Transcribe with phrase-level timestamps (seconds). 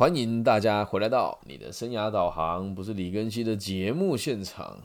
[0.00, 4.78] 欢迎大家回来到你的生涯导航，不是李根熙的节目现场。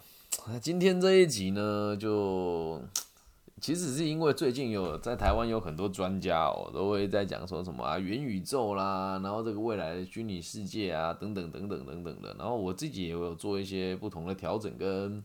[0.45, 2.81] 那今天这一集呢，就
[3.62, 12.36] 其实是因为最近有在台湾有很多专家哦，都会在讲说什么啊元宇宙啦，然后这个未来的虚拟世界啊，等等等等等等的。
[12.38, 15.23] 然后我自己也有做一些不同的调整跟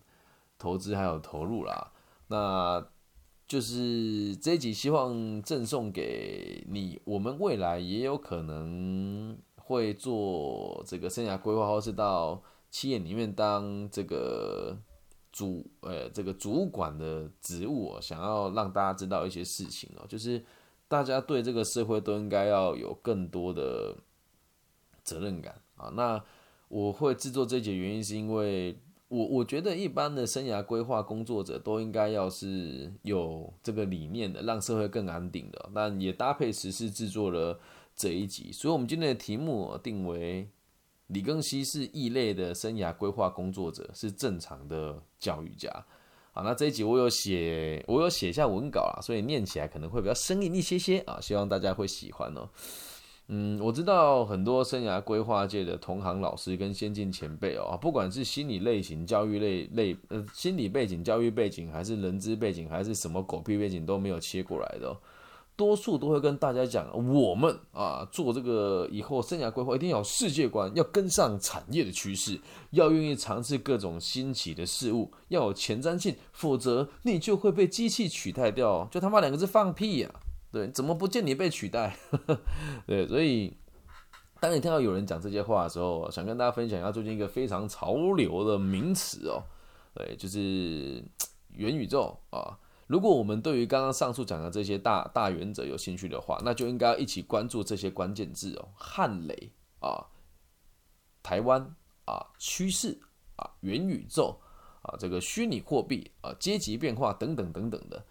[0.56, 1.90] 投资还有投入啦。
[2.28, 2.86] 那
[3.48, 9.36] 就是这一集希望赠送给你，我们未来也有可能。
[9.70, 14.76] 会做这个生涯规划，或是到企业里面当这个
[15.30, 20.44] 主呃这个主管的职务，想要让大家知道一些事情哦，就是
[20.88, 23.96] 大家对这个社会都应该要有更多的
[25.04, 25.88] 责任感啊。
[25.94, 26.20] 那
[26.66, 37.60] 我会制作这节原因是因为我我觉得一般的生涯规划工作者都应该要是有这个理念的，让社会更安定的，但也搭配实施制作了。
[38.00, 40.48] 这一集，所以我们今天的题目定为
[41.08, 45.70] 李庚希是异类的生涯规划工作者，是正常的教育家。
[46.32, 52.48] 好，那这一集我有写，我有写下文稿啊，所以念起来可能会比较生硬一些些啊，希望大家会喜欢哦。
[53.28, 64.96] 嗯，我知道很多生涯规划界的同行老师跟先进前辈哦，不管是心理类型、教育类类呃心理背景、教育背景，还是人资背景，还是什么狗屁背景都没有切过来的。
[65.60, 78.88] 多数都会跟大家讲，我们啊做这个以后生涯规划一定要有世界观，要跟上产业的趋势，要愿意尝试各种新奇的事物，要有前瞻性，否则你就会被机器取代掉。
[78.90, 80.10] 就他妈两个字放屁呀！
[80.50, 81.94] 对，怎么不见你被取代？
[82.88, 83.54] 对，所以
[84.40, 89.44] 当你听到有人讲这些话的时候，想跟大家分享一下最近一个非常潮流的名词哦，
[89.94, 91.04] 对，就是
[91.52, 92.56] 元宇宙啊。
[92.90, 100.04] 如果我们对于刚刚上述讲的这些大大原则有兴趣的话，那就应该要一起关注这些关键字哦：汉雷啊、
[101.22, 101.72] 台湾
[102.04, 102.98] 啊、趋势
[103.36, 104.36] 啊、元宇宙
[104.82, 108.04] 啊、这个虚拟货币啊、阶级变化等等等等的。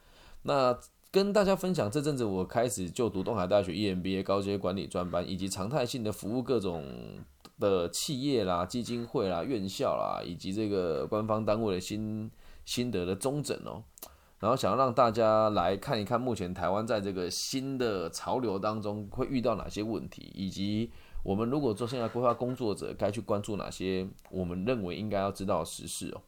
[0.44, 0.80] 那
[1.12, 6.86] 跟大家分享，这阵子我开始就读东海大学 EMBA 高阶管理专班，以及常态性的服务各种
[7.60, 12.32] 的企业啦、基金会啦、院校啦，以及这个官方单位的心
[12.64, 13.84] 心得的中诊哦。
[14.40, 20.90] 然后想要让大家来看一看，目前台湾在这个新的潮流当中会遇到哪些问题，以及
[21.24, 26.22] 我们如果做现在规划工作者该去关注哪些我们认为应该要知道的实事哦。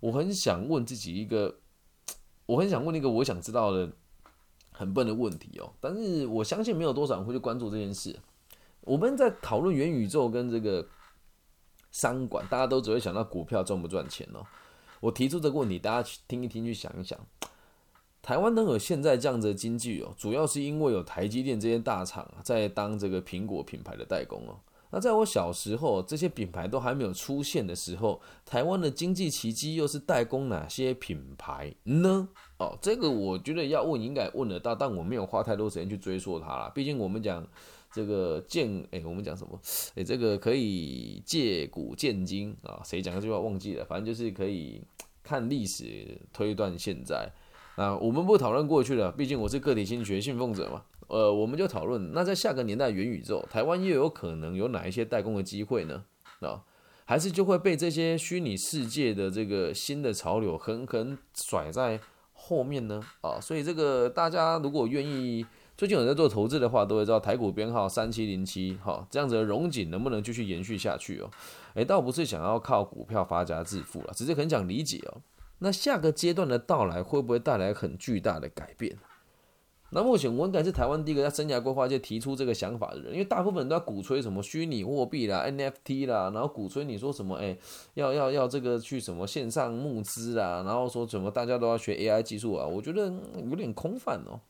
[0.00, 1.54] 我很想问自己一个，
[2.46, 3.90] 我很想问一个我想知道的
[4.72, 8.18] 很笨的问题哦，但是我相信没有多少人会去关注这件事。
[8.80, 10.86] 我们在讨论元宇宙跟这个
[11.92, 14.44] 商管，大家都只会想到股票赚不赚钱哦。
[15.06, 17.18] 我提出这个问题，大家去听一听，去想一想。
[18.22, 24.58] 台湾能有现在这样子的经济哦，主要是因为有台积电这些大厂在当这个苹果品牌的代工哦。
[24.90, 32.28] 那在我小时候，这些品牌都还没有出现的时候，台湾的经济奇迹又是代工哪些品牌呢？
[32.58, 36.70] 哦，这个我觉得要问应该问得到，但我没有花太多时间去追溯它了。
[36.74, 37.46] 毕竟我们讲。
[37.96, 39.58] 这个见哎，我们讲什么？
[39.94, 42.82] 哎，这个可以借古见今啊。
[42.84, 43.84] 谁讲这句话忘记了？
[43.86, 44.82] 反正就是可以
[45.22, 47.32] 看历史推断现在。
[47.78, 50.82] 那我们不讨论过去了，毕竟我是个体心理学信奉者嘛。
[51.08, 56.04] 呃，我们就讨论，那在下个年代元宇宙，台湾又有可能有哪一些代工的机会呢？
[56.40, 56.62] 啊，
[57.06, 61.98] 还是就会被这些虚拟世界的这个新的潮流狠狠甩在
[62.34, 63.00] 后面呢？
[63.22, 65.46] 啊，所以这个大家如果愿意。
[65.76, 71.30] 最近有在做投资的话，都会知道台股编号三七零七，哈，这样子的融景能不能继续延续下去哦？
[71.74, 75.20] 诶，倒不是想要靠股票发家致富了，只是很想理解哦。
[75.58, 78.96] 那下个阶段的到来会不会带来很巨大的改变？
[79.90, 87.58] 那目前我应该是台湾第一个在生涯规划界提出这个想法的人，因为大部分人都要鼓吹什么虚拟货币啦、NFT 啦，然后鼓吹你说什么，诶，
[87.92, 93.12] 要要要这个去什么线上募资啦，然后说什么大家都要学 AI 技术啊，我觉得
[93.48, 94.40] 有点空泛哦。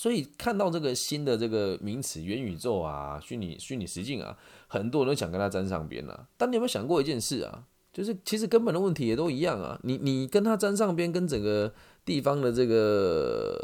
[0.00, 4.34] 所以看到这个新的这个名词元宇宙啊，虚拟虚拟实境啊，
[4.66, 6.26] 很多人都想跟他沾上边啊。
[6.38, 7.66] 但你有没有想过一件事啊？
[7.92, 9.78] 就是其实根本的问题也都一样啊。
[9.82, 11.70] 你你跟他沾上边，跟整个
[12.02, 13.54] 地方的这个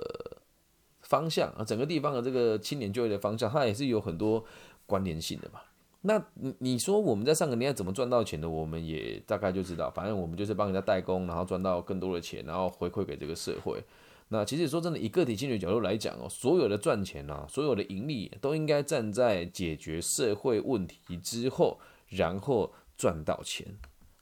[1.01, 4.45] 方向啊，整个地方的这个青年就业的方向，它也是有很多
[4.85, 5.61] 关联性的嘛。
[6.03, 8.47] 那你你说我们在上个年代怎么赚到钱的？
[8.47, 13.83] 我们也大概就知道，反正我们就是帮人家代工，然后赚到更多的钱，然后回馈给这个社会。
[14.29, 21.79] 那其实说真的，以个体经理角度来讲哦，所有的赚钱啊，所有的盈利都应该站在解决社会问题之后，
[22.09, 23.67] 然后赚到钱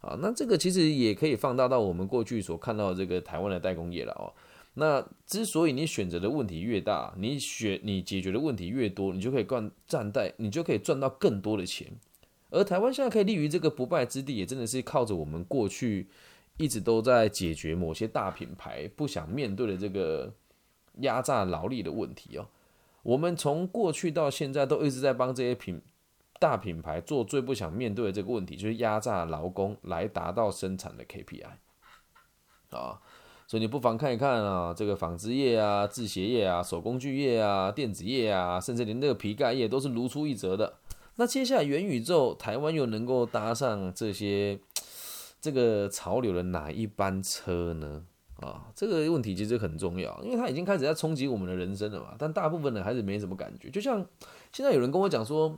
[0.00, 0.18] 啊。
[0.20, 4.28] 那这个其实也可以放大到我们过去所看到的这个台湾的代工业了哦。
[4.74, 11.90] 那之所以你选择的问题越大，你选你解决的问题越多，你就可以赚赚带，你就可以赚到更多的钱。
[12.50, 16.08] 而台湾现在可以立于这个不败之地，也真的是靠着我们过去
[16.56, 20.32] 一直都在解决某些大品牌不想面对的这个
[21.00, 22.46] 压榨劳力的问题哦。
[23.02, 25.80] 我们从过去到现在都一直在帮这些品
[26.38, 31.44] 大品牌做最不想面对的这个问题，就是压榨劳工来达到生产的 KPI
[32.70, 33.00] 啊。
[33.46, 40.78] 所以你不妨看一看啊，这个纺织业啊、制鞋业啊、手工具业啊、电子业啊，甚至连那个皮盖业都是如出一辙的。
[41.16, 44.58] 那接下来元宇宙，台湾又能够搭上这些
[45.44, 48.02] 这个潮流的哪一班车呢？
[48.36, 52.14] 啊，这个问题其实很重要，因为它已经开始在冲击我们的人生了嘛。
[52.18, 53.68] 但大部分人还是没什么感觉。
[53.68, 54.02] 就像
[54.52, 55.54] 现在有人跟我讲说，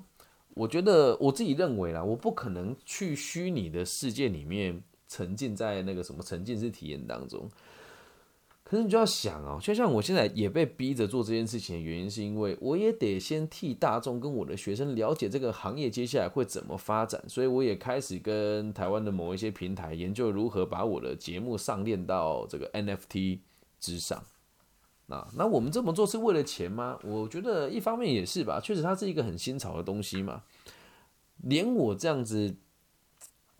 [0.54, 7.48] 我觉得我自己认为啦，我不可能去虚拟的世界里面沉浸在那个什么沉浸式体验当中。
[8.68, 23.38] 可是你就要想哦，就像我现在也被逼着做这件事情的原因，是因为我也得先替大众跟我的学生了解这个行业接下来会怎么发展，所以我也开始跟台湾的某一些平台研究如何把我的节目上链到这个 NFT
[23.78, 24.24] 之上。
[25.06, 26.98] 那那我们这么做是为了钱吗？
[27.04, 30.42] 我觉得一方面也是吧，确实它是一个很新潮的东西嘛，
[31.36, 32.56] 连我这样子。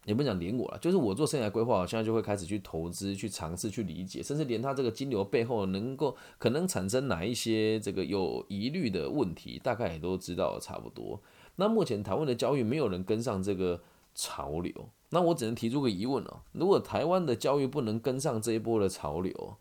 [0.07, 11.21] 也不讲连我了，就是我做生涯规划，我现在就会开始去投资、去尝试、去理解，甚至连它这个金流背后能够可能产生哪一些这个有疑虑的问题，大概也都知道差不多。
[11.57, 13.83] 那目前台湾的教育没有人跟上这个
[14.15, 19.57] 潮流，那我只能提出个疑问哦：如果台湾的教育不能跟上这一波的潮流，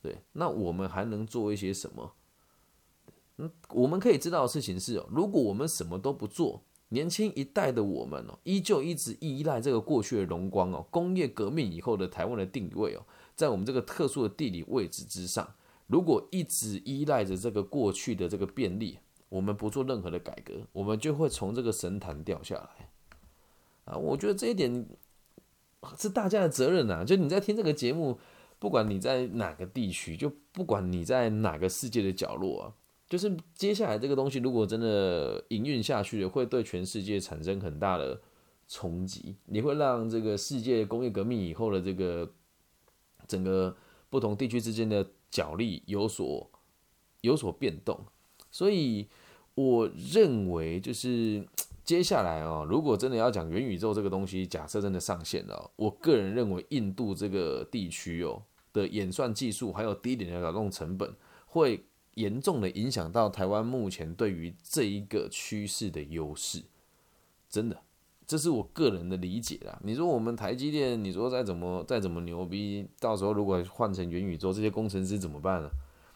[0.00, 2.12] 对，那我们还能做一些什么？
[3.38, 6.62] 嗯，我们可以知道的事情是，如果我们什么都不做。
[6.90, 10.86] 年轻一代的我们哦，依旧一直依赖这个过去的荣光哦。
[10.90, 13.02] 工业革命以后的台湾的定位哦，
[13.36, 15.54] 在我们这个特殊的地理位置之上，
[15.86, 18.98] 如果一直依赖着这个过去的这个便利，
[19.28, 22.88] 我们不做任何的改革，我们就会从这个神坛掉下来
[23.84, 23.96] 啊！
[23.96, 24.86] 我觉得这一点
[25.98, 27.04] 是大家的责任呐。
[27.04, 28.18] 就你在听这个节目，
[28.58, 32.72] 不管你在哪个地区，就不管你在哪个世界的角落。
[33.08, 38.20] 就是接下来这个东西，如果真的营运下去了，会对全世界产生很大的
[38.68, 39.34] 冲击。
[39.46, 42.30] 你会让这个世界工业革命以后的这个
[43.26, 43.74] 整个
[44.10, 46.50] 不同地区之间的角力有所
[47.22, 47.98] 有所变动。
[48.50, 49.08] 所以
[49.54, 51.42] 我认为，就是
[51.82, 58.42] 接下来啊，如果真的要讲元宇宙这个东西，假设真的上线了，我个人认为印度这个地区哦
[58.74, 61.14] 的演算技术还有低点的劳动成本
[61.46, 61.86] 会。
[62.18, 66.62] 严重的影响到台湾目前对于这一个趋势的优势，
[67.48, 67.80] 真的，
[68.26, 69.78] 这是我个人的理解啦。
[69.84, 75.70] 你说我们台积电，你说再怎么再怎么牛逼，到时候如果换成元宇宙，这些工程师怎么办呢？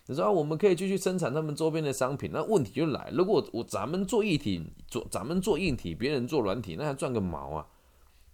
[0.09, 7.67] 你说我们可以继续生产他们周边的商品，那问题就来，如果我咱们做一体，做咱们做硬体，别人做软体，那还赚个毛啊，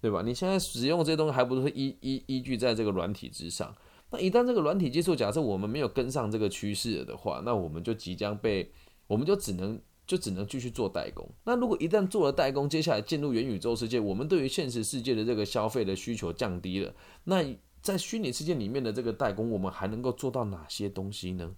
[0.00, 0.22] 对吧？
[0.22, 3.74] 你现在使用这些东西，还不是依依依据在这个软体之上？
[4.10, 8.72] 那一旦这个软体技术，假设我们没有跟上这个趋势的话，那我们就即将被，
[9.06, 11.28] 我们就只能就只能继续做代工。
[11.44, 16.94] 那如果一旦做了代工，接下来进入元宇宙世界，我们对于现实世界的这个消费的需求降低了，
[17.24, 17.44] 那
[17.82, 21.54] 在虚拟世界里面的这个代工，我们还能够做到哪些东西呢？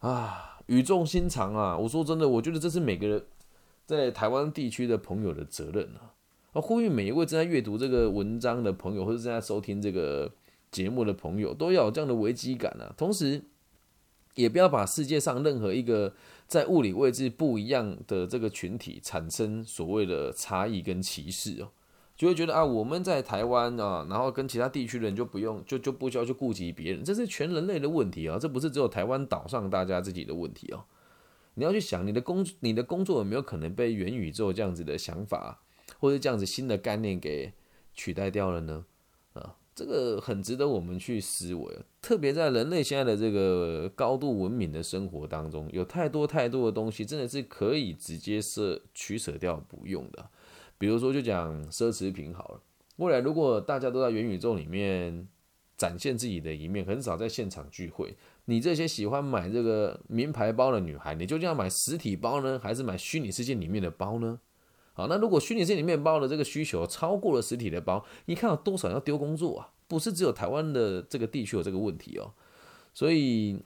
[0.00, 1.78] 啊，语重心长啊！
[1.78, 3.24] 我说真的，我觉得这是每个人
[3.86, 6.18] 在台湾地区的朋友的责任啊！
[6.52, 10.32] 啊，呼吁每一位正在阅读这个文章的朋友，或者正在收听这个。
[10.74, 13.44] 节目的朋友都要有这样的危机感啊，同时
[14.34, 16.12] 也不要把世界上任何一个
[16.48, 21.70] 在物理位置不一样的这个群体产生所谓的差异跟歧视哦，
[22.16, 30.84] 就会觉得啊，我们在台湾啊，然后跟其他地区的人就不用就就不需要去顾及别人，这是全人类的问题啊，这不是只有台湾岛上大家自己的问题哦。
[31.54, 35.62] 你要去想你的工你的工作有没有可能被元宇宙这样子的想法
[36.00, 37.52] 或者这样子新的概念给
[37.94, 38.84] 取代掉了呢？
[39.34, 39.54] 啊？
[39.74, 50.24] 这个很值得我们去思维，特别在人类现在的这个高度文明的生活当中，有太多太多的东西真的是可以直接舍取舍掉不用的。
[50.78, 52.60] 比如说，就讲奢侈品好了。
[52.96, 55.26] 未来如果大家都在元宇宙里面
[55.76, 64.38] 展现自己的一面，很少在现场聚会，你这些喜欢买这个名牌包的女孩，你究竟要买实体包呢，还是买虚拟世界里面的包呢？
[64.94, 69.68] 好，那如果虚拟世界里面包的这个需求超过了实体的包，你看有多少要丢工作啊？
[69.86, 72.32] 不是只有台湾的这个地区有这个问题哦，
[72.94, 73.60] 所以，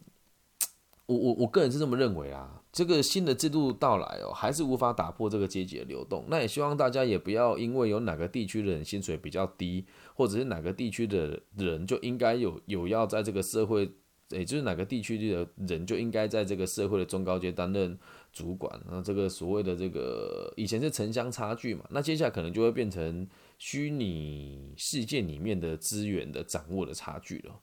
[1.06, 2.62] 我我我个人是这么认为啊。
[2.70, 6.24] 这个新的制度到来哦，还是无法打破这个阶级的流动。
[6.28, 13.90] 那也希望大家也不要因为有哪个地区的人薪水比较低，或者是哪个地区的人就应该有有要在这个社会
[14.28, 17.98] 也就是哪个地区的人就应该在这个社会的中高阶担任
[18.38, 23.26] 主管，那这个所谓的这个以前是城乡差距嘛，那接下来可能就会变成
[23.58, 27.58] 虚拟世界里面的资源的掌握的差距了。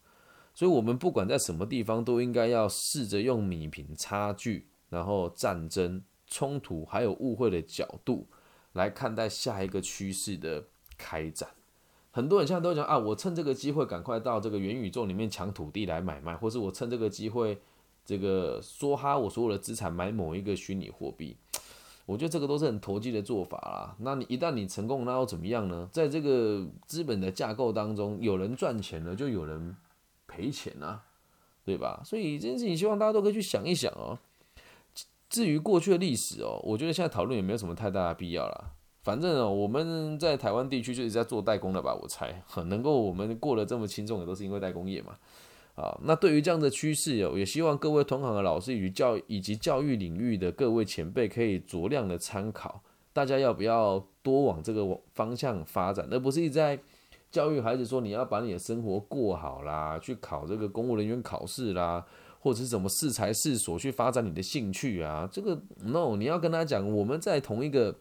[0.53, 8.27] 所以，我们不管在什么地方，都应该要试着用米平差距，然后战争、冲突还有误会的角度
[8.73, 10.65] 来看待下一个趋势的
[10.97, 11.49] 开展。
[12.11, 17.57] 很多人现在都讲啊，我趁这个机会赶快到这个元宇宙里面抢土地来买卖，或是我趁这个机会
[18.05, 21.35] 这个梭哈我所有的资产买某一个虚拟货币。
[22.05, 23.95] 我觉得这个都是很投机的做法啦。
[23.99, 25.89] 那你一旦你成功，那又怎么样呢？
[25.91, 29.75] 在这个资本的架构当中，有人赚钱了，就有人。
[30.27, 31.03] 赔钱啊，
[31.63, 32.01] 对吧？
[32.03, 34.17] 所以这件事情，希望大家都可以去想一想哦。
[35.29, 38.71] 至于过去的历史哦，我觉得现在讨论也没有什么太大的必要啦。
[39.03, 45.15] 反正哦，我们在台湾地区就是在做代工的吧，我猜， 能够我们过得这么轻松，也都是因为代工业嘛。
[45.75, 52.81] 啊，那对于这样的趋势哦，也希望各位同行的老师与教以及教育领域的各位前辈可以酌量的参考，
[53.13, 56.79] 大家要不要多往这个方向发展，而不是一直在。
[57.31, 62.05] 教育孩子说：“你要把你的生活过好啦，去考这个公务人员考试啦，
[62.39, 67.93] 或者是什么适才适所去发展你的兴趣啊。”这个 no，你要跟他讲，我们在同一个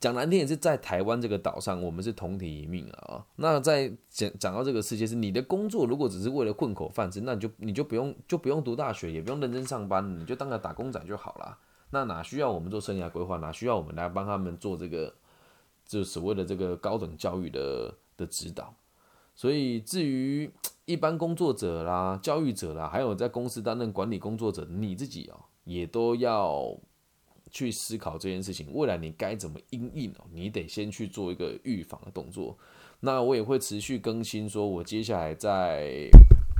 [0.00, 3.24] 讲难听也是在台湾这个岛上，我们是同体一命啊。
[3.36, 11.58] 那在讲讲到这个世界是你的工作，如果只是为了混口饭吃，那你就你就不用就不用读大学，也不用认真上班，你就当个打工仔就好了。
[11.90, 13.36] 那哪需要我们做生涯规划？
[13.38, 15.14] 哪需要我们来帮他们做这个，
[15.86, 17.94] 就所谓的这个高等教育的？
[18.18, 18.74] 的指导，
[19.34, 20.50] 所以至于
[20.86, 26.74] 一般工作者啦、教育者啦，还有在公司担任管理工作者，你自己哦，也都要
[27.50, 28.68] 去思考这件事情。
[28.72, 30.24] 未来你该怎么应应哦？
[30.32, 32.56] 你得先去做一个预防的动作。
[33.00, 36.08] 那我也会持续更新，说我接下来在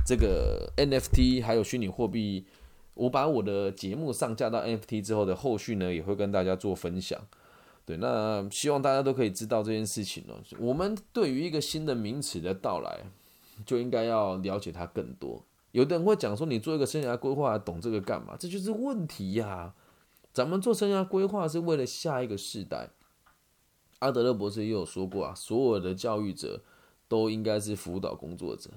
[0.05, 2.45] 这个 NFT 还有虚拟货币，
[2.93, 7.19] 我把我的节目上架到 NFT 之后的后续呢，也会跟大家做分享。
[7.85, 10.35] 对，那希望大家都可以知道这件事情哦。
[10.59, 12.99] 我们对于一个新的名词的到来，
[13.65, 15.43] 就应该要了解它更多。
[15.71, 18.35] 有的人会讲说，你做一个生涯规划，懂这个干嘛？
[18.39, 19.73] 这就是问题呀。
[20.37, 22.91] 咱们做生涯规划是为了下一个世代。
[23.97, 26.61] 阿德勒博士也有说过啊，所有的教育者
[27.07, 28.69] 都应该是辅导工作者，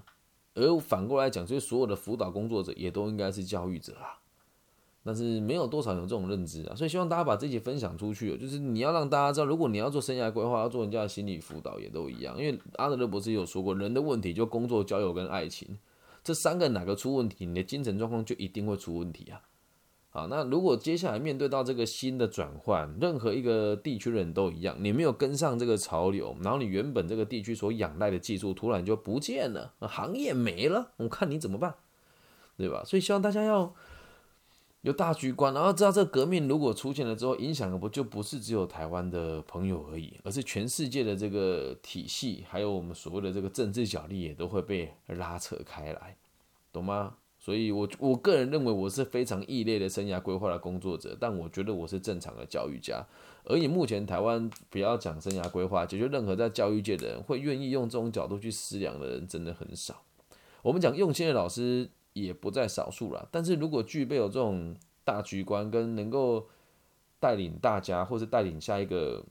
[0.54, 4.16] 而反过来讲，就是所有的辅导工作者也都应该是教育者啊。
[5.04, 8.38] 但是没有多少有这种认知啊，所以希望大家把这些分享出去。
[8.38, 12.38] 就是你要让大家知道，如果你要做生涯规划，要做人家的心理辅导，也都一样。
[12.38, 15.78] 因为阿德勒博士也有说过，人的问题就工作、交友跟爱情
[16.24, 19.42] 这三个哪个出问题，你的精神状况就一定会出问题啊。
[20.10, 31.74] 啊，那如果接下来面对到这个新的转换，任何一个地区的人都一样，你没有跟上这个潮流，然后你原本这个地区所仰赖的技术突然就不见了，行业没了，我看你怎么办，
[32.56, 32.82] 对吧？
[32.84, 33.74] 所以希望大家要。
[34.82, 46.16] 有大局观，然后知道这个革命如果出现了之后，影响的不就不是只有台湾的朋友而已，而是全世界的这个体系，还有我们所谓的这个政治角力也都会被拉扯开来，
[46.72, 47.14] 懂吗？
[47.50, 53.04] 所以，我我个人认为我是非常异类的生涯规划的工作者，但我觉得我是正常的教育家。
[53.44, 60.02] 而以目前台湾不要讲生涯规划，解决任何在教育界的人会愿意用这种角度去思量的人真的很少。
[60.62, 61.90] 我们讲用心的老师。
[62.12, 66.48] 也不在少数了，但是如果具备有这种大局观跟能够
[67.20, 69.24] 带领大家，或是带领下一个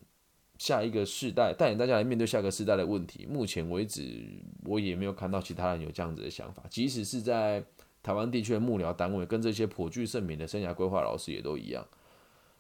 [0.58, 4.02] 下一个世代，带领大家来面对下个世代的问题，目前为止
[4.64, 6.64] 我也没有看到其他人有这样子的想法。
[6.70, 7.62] 即使是在
[8.01, 11.86] 台湾地区的幕僚单位，跟这些颇具盛名的生涯规划老师也都一样。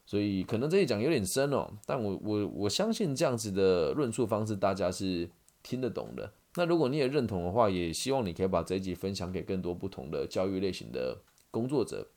[0.05, 5.29] 所以可能这一讲有点深哦，但我我我相信这样子的论述方式，大家是
[5.61, 6.33] 听得懂的。
[6.55, 11.15] 那如果你也认同的话，也希望你可以把这一集分享给更多不同的教育类型的
[11.51, 12.07] 工作者，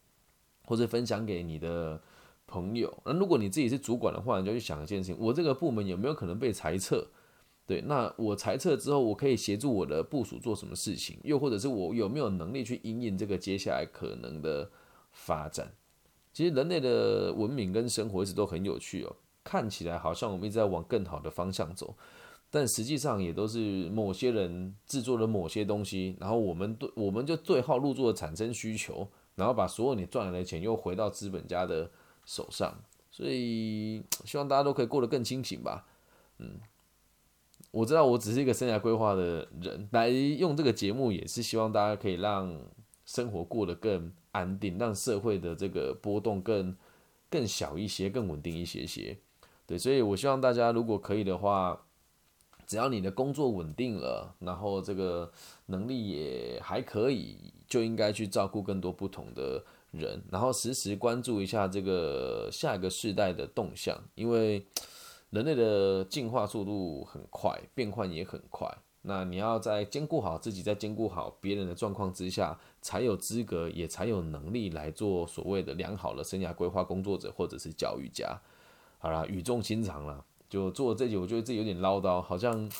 [0.65, 2.01] 或者分享给你的
[2.47, 2.93] 朋友。
[3.05, 7.07] 那如果你自己是主管的话，你就去想一件事情：我这个部门有没有可能被裁撤？
[7.73, 11.17] 对，那我裁撤之后，我可以协助我的部署做什么事情？
[11.25, 14.71] 又或者是我有没有能力去应应这个接下来可能的
[15.11, 15.73] 发展？
[16.35, 21.97] 其实人类的文明跟生活一直都很有趣哦，看起来好像我们一直在往更好的方向走。
[22.51, 31.91] 但实际上也都是某些人制作了某些东西，然后我们对我们就对号入座的产生需求，然后把所有你赚来的钱又回到资本家的
[32.27, 32.79] 手上，
[33.11, 35.87] 所以希望大家都可以过得更清醒吧。
[36.39, 36.59] 嗯，
[37.73, 42.57] 我知道我只是一个生涯规划的人，来用这个节目也是希望大家可以让
[43.05, 46.77] 生活过得更安定，让社会的这个波动更
[47.29, 49.19] 更小一些，更稳定一些些。
[49.67, 51.83] 对，所以我希望大家如果可以的话。
[52.65, 55.31] 只要你的工作稳定了，然后这个
[55.67, 57.37] 能力也还可以，
[57.69, 64.65] 就应该去照顾更多不同的人，然后时时关注一下这个下一个世代的动向，因为
[65.33, 68.69] 人类的进化速度很快，变换也很快。
[69.01, 78.39] 那你要在兼顾好自己，在兼顾好别人的状况之下，才有资格，也才有能力来做所谓的良好的生涯规划工作者或者是教育家。
[78.99, 80.25] 好啦，语重心长了。
[80.49, 82.71] 就做这集，我觉得自己有点唠叨，好像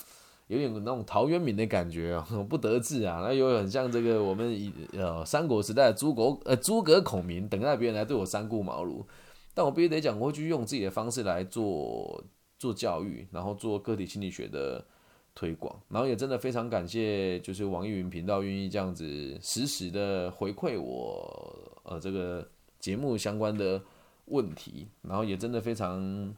[0.47, 9.03] 有点那种陶渊明的感觉啊，不得志啊，那又很像这个我们呃三国时代的诸葛呃诸葛孔明，等待别人来对我三顾茅庐。
[9.55, 12.23] 但我必须得讲，我会去用自己的方式来做
[12.63, 14.87] 做教育，然后做个体心理学的
[15.35, 23.83] 推广，然后也真的非常感谢，就是网易云频道愿意这样子实时的回馈我呃这个节目相关的
[24.27, 26.33] 问题，然后也真的非常。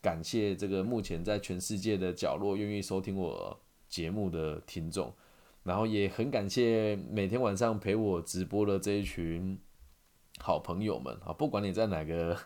[0.00, 3.58] 感谢这个目前在全世界的角落愿意收听我
[3.88, 5.12] 节目的听众，
[5.64, 9.58] 然后也很感谢每天晚上陪我直播的这一群
[10.38, 12.38] 好朋友们啊，不管你在哪个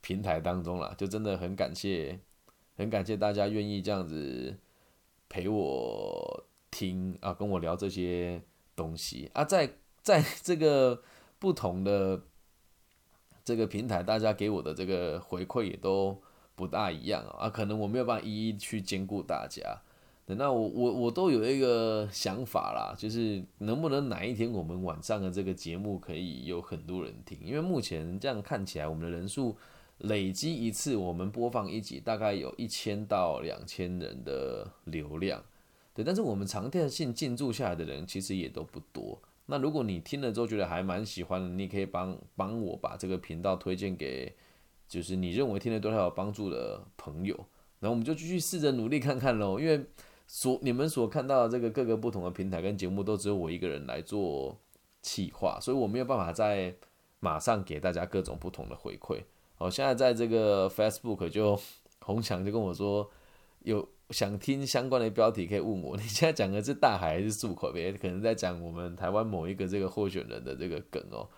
[0.00, 2.20] 平台当中啦，就真的很感谢，
[2.76, 4.56] 很感谢大家愿意这样子
[5.28, 8.42] 陪我听啊，跟我聊这些
[8.74, 9.70] 东西啊，在
[10.02, 11.02] 在这个
[11.38, 12.22] 不同的
[13.44, 16.22] 这个平台，大家给我的这个回馈也都。
[16.54, 19.62] 不大一样啊，可能我没有办法一一去兼顾大家。
[20.26, 27.38] 等到我我我都有一个想法啦，就是能不能哪一天我们晚上的这个节目可以有很多人听？
[27.42, 29.56] 因为目前这样看起来，我们的人数
[30.02, 35.42] 累积一次我们播放一集，大概有一千到两千人的流量。
[35.92, 39.20] 对，但是我们常态性进驻下来的人其实也都不多。
[39.46, 44.32] 那如果你听了之后觉得还蛮喜欢，你可以帮帮我把这个频道推荐给。
[44.88, 47.34] 就是你认为听了多少有帮助的朋友，
[47.80, 49.58] 然后我们就继续试着努力看看喽。
[49.58, 49.82] 因为
[50.26, 54.54] 所你们所看到的这个各个不同的平台跟节目，都只有我一个人来做
[55.00, 56.74] 企划，所以我没有办法在
[57.20, 59.22] 马上给大家各种不同的回馈。
[59.58, 61.58] 哦，现在在这个 Facebook 就
[62.00, 63.08] 红墙就跟我说，
[63.60, 65.96] 有想听相关的标题可以问我。
[65.98, 67.72] 你现在讲的是大海还是漱口？
[67.72, 71.28] 别可能在讲我们台湾某一个这个候选人的这个梗哦。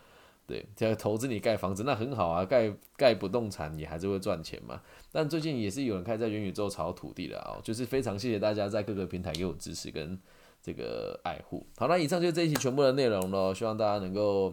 [0.47, 4.79] 对，要投资你盖房子，那很好啊，盖盖不动产也还是会赚钱嘛。
[5.11, 10.21] 但最近也是有人开在元宇宙炒土地了啊，就是非常谢谢大家在各个平台给我支持跟
[10.61, 11.67] 这个爱护。
[11.79, 14.53] 好了，以上就是这一期全部的内容了，希望大家能够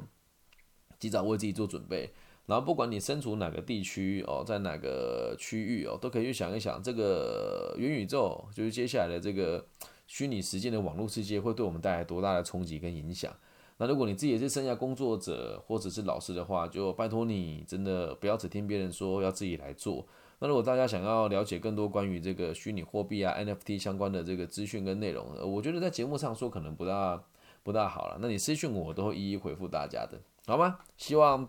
[0.97, 2.09] 及早为自己做准备。
[2.45, 9.65] 然后不管你身处哪个地区哦，在哪个区域哦，都可以去想一想，这个元宇宙就是接下来的这个
[10.07, 13.33] 虚拟实践的网络世界会对我们带来多大的冲击跟影响。
[13.77, 20.05] 那如果你自己也是生涯工作者或者是老师的话，就拜托你真的不要只听别人说，要自己来做。
[20.37, 27.23] 那如果大家想要了解更多关于这个虚拟货币啊 NFT 相关的这个资讯跟内容，我觉得在节目上说可能不大
[27.63, 28.17] 不大好了。
[28.19, 30.79] 那你私讯我，我都会一一回复大家的，好吗？
[30.97, 31.47] 希望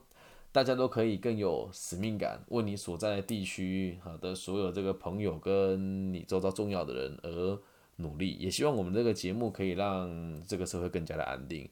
[0.53, 7.59] 大家都可以更有使命感，为你所在的地区好的所有这个朋友跟你周遭重要的人而
[7.97, 8.35] 努力。
[8.35, 11.67] 也希望我们这个节目可以让这个社会更加的安定。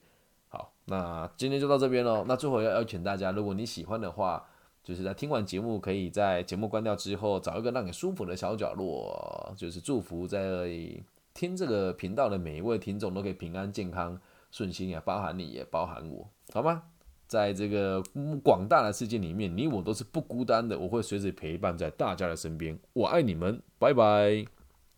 [0.49, 2.25] 好，那今天就到这边喽。
[2.27, 4.45] 那最后要邀请大家，如果你喜欢的话，
[4.83, 10.41] 就是在听完节目，可以在节目关掉之后，找一个让你舒服的小角落，就是祝福在
[11.35, 14.19] 听这个频道的每一位听众都可以平安健康
[14.51, 16.83] 顺心啊，包含你也包含我，好吗？
[17.31, 18.03] 在这个
[18.43, 22.77] 广大的世界里面，你我都是不孤单的，我会随时陪伴在大家的身边。
[22.93, 24.45] 我爱你们，拜拜。